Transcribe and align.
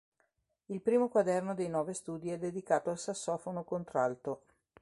Il 0.65 0.81
primo 0.81 1.09
quaderno 1.09 1.53
dei 1.53 1.69
nove 1.69 1.93
studi 1.93 2.31
è 2.31 2.39
dedicato 2.39 2.89
al 2.89 2.97
sassofono 2.97 3.63
contralto. 3.63 4.41